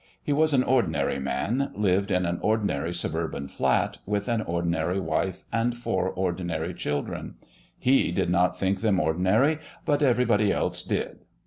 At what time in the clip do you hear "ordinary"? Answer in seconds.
0.63-1.19, 2.41-2.91, 4.41-4.99, 6.09-6.73, 8.99-9.59